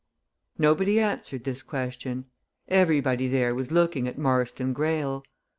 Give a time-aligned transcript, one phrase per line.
[0.57, 2.25] Nobody answered this question.
[2.67, 5.23] Everybody there was looking at Marston Greyle.